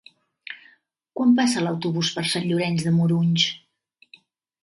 Quan 1.19 1.33
passa 1.39 1.61
l'autobús 1.65 2.09
per 2.15 2.23
Sant 2.31 2.47
Llorenç 2.51 2.87
de 2.87 2.93
Morunys? 2.95 3.47